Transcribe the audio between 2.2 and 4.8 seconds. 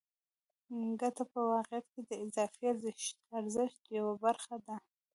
اضافي ارزښت یوه برخه ده